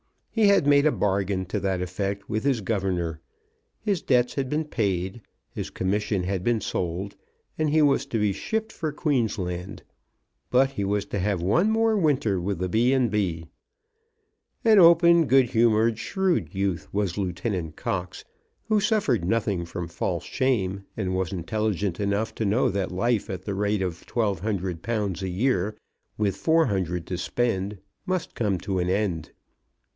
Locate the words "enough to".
21.99-22.45